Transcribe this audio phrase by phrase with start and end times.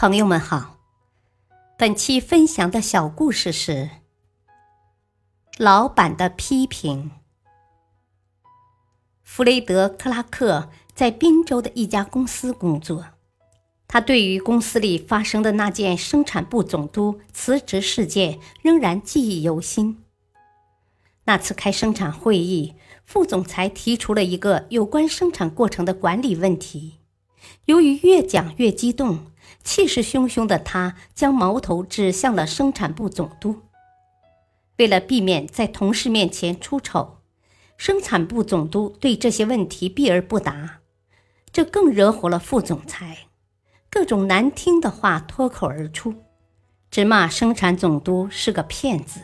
[0.00, 0.78] 朋友们好，
[1.76, 3.90] 本期分享的小故事是
[5.58, 7.10] 老板的批评。
[9.22, 13.08] 弗雷德·克拉克在宾州的一家公司工作，
[13.86, 20.02] 他对于公司里发生的那件生产部总督辞职事件仍然记忆犹新。
[21.24, 22.74] 那次开生产会议，
[23.04, 27.00] 副总裁提出了一个有关生产过程的管理问题。
[27.66, 29.26] 由于越讲越激动，
[29.62, 33.62] 气势汹汹的他将矛头指向了生产部总督。
[34.78, 37.18] 为了避免在同事面前出丑，
[37.76, 40.80] 生产部总督对这些问题避而不答，
[41.52, 43.28] 这更惹火了副总裁，
[43.90, 46.14] 各种难听的话脱口而出，
[46.90, 49.20] 直骂生产总督是个骗子。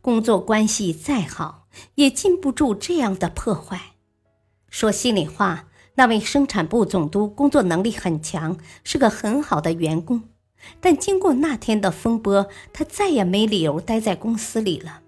[0.00, 1.66] 工作关系再好，
[1.96, 3.94] 也禁不住这样的破坏。
[4.68, 5.66] 说心里话。
[6.00, 10.22] 那位生产部总督工作能力很强，是个很好的员工，
[10.80, 15.02] 但经过那天的风波，他再也没理由待在公司里了。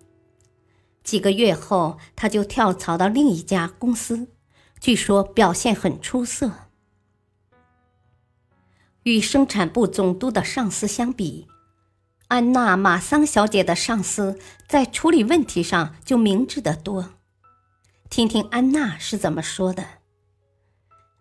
[1.02, 4.28] 几个月后，他就跳槽到另一家公司，
[4.80, 6.52] 据说表现很出色。
[9.04, 11.48] 与生产部总督的上司相比，
[12.28, 14.38] 安娜·马桑小姐的上司
[14.68, 17.14] 在处理问题上就明智得多。
[18.10, 20.01] 听听安娜是怎么说的。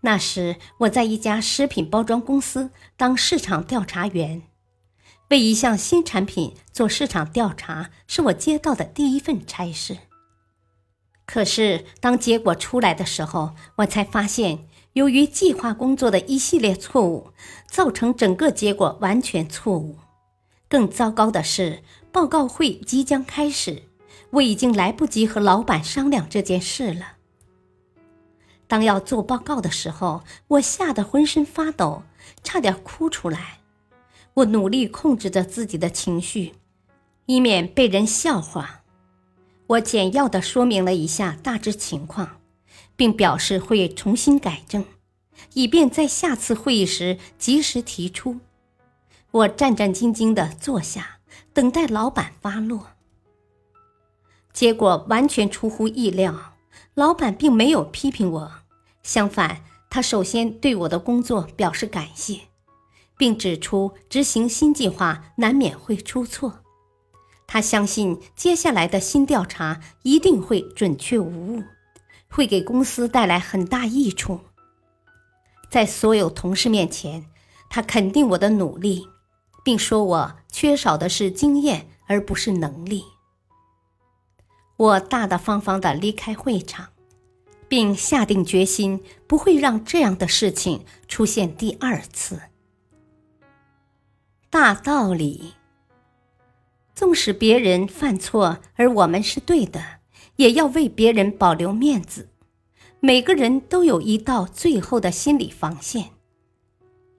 [0.02, 4.42] 那时我在一家食品包装公司当市场调查员，
[5.30, 9.98] 为一项新产品做市场调查是我接到的第一份差事。
[11.26, 17.32] 可是当结果出来的时候，我才发现，由于计划工作的一系列错误，
[17.68, 19.98] 造成整个结果完全错误。
[20.68, 23.84] 更糟糕的是，报告会即将开始，
[24.32, 27.18] 我已经来不及和老板商量这件事了。
[28.72, 32.04] 当要做报告的时候，我吓得浑身发抖，
[32.42, 33.60] 差点哭出来。
[34.36, 36.54] 我努力控制着自己的情绪，
[37.26, 38.84] 以免被人笑话。
[39.68, 42.40] 我简要的说明了一下大致情况，
[42.96, 44.86] 并表示会重新改正，
[45.52, 48.40] 以便在下次会议时及时提出。
[49.32, 51.18] 我战战兢兢地坐下，
[51.52, 52.88] 等待老板发落。
[54.54, 56.51] 结果完全出乎意料，
[56.94, 58.52] 老板并没有批评我。
[59.04, 62.42] 相反，他首先对我的工作表示感谢，
[63.18, 66.60] 并指出执行新计划难免会出错。
[67.48, 71.64] 他相信接下来的新调查一定会准确无误，
[72.30, 74.40] 会给公司带来很大益处。
[75.70, 77.26] 在所有同事面前，
[77.70, 79.08] 他肯定我的努力，
[79.64, 83.04] 并说我缺少的是经验而不是能力。
[84.82, 86.88] 我大大方方地离开会场。
[87.68, 92.42] 并下定决心，不会让这样的事情出现第二次。
[94.50, 95.54] 大道理：
[96.94, 99.82] 纵使别人犯错，而我们是对的，
[100.36, 102.28] 也要为别人保留面子。
[103.00, 106.10] 每个人都有一道最后的心理防线，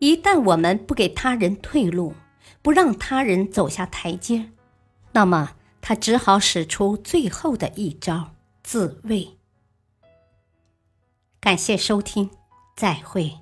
[0.00, 2.12] 一旦我们不给他人退路，
[2.60, 4.50] 不让他人走下台阶，
[5.12, 5.52] 那么
[5.82, 8.30] 他只好使出最后的一招——
[8.64, 9.36] 自卫。
[11.40, 12.30] 感谢收听，
[12.74, 13.41] 再会。